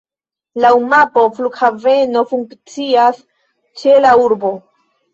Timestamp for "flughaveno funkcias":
1.35-3.23